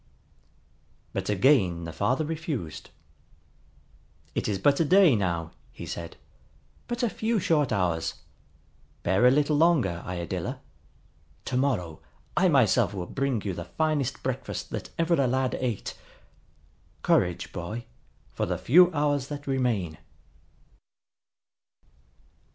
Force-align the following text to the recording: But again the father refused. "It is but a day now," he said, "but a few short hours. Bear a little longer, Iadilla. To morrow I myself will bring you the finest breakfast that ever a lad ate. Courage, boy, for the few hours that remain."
But 1.13 1.29
again 1.29 1.83
the 1.83 1.93
father 1.93 2.25
refused. 2.25 2.89
"It 4.33 4.47
is 4.47 4.57
but 4.57 4.79
a 4.79 4.83
day 4.83 5.15
now," 5.15 5.51
he 5.71 5.85
said, 5.85 6.17
"but 6.87 7.03
a 7.03 7.07
few 7.07 7.39
short 7.39 7.71
hours. 7.71 8.15
Bear 9.03 9.27
a 9.27 9.29
little 9.29 9.55
longer, 9.57 10.01
Iadilla. 10.03 10.59
To 11.45 11.55
morrow 11.55 11.99
I 12.35 12.47
myself 12.47 12.95
will 12.95 13.05
bring 13.05 13.43
you 13.43 13.53
the 13.53 13.65
finest 13.65 14.23
breakfast 14.23 14.71
that 14.71 14.89
ever 14.97 15.13
a 15.21 15.27
lad 15.27 15.55
ate. 15.59 15.95
Courage, 17.03 17.51
boy, 17.53 17.85
for 18.33 18.47
the 18.47 18.57
few 18.57 18.91
hours 18.93 19.27
that 19.27 19.45
remain." 19.45 19.99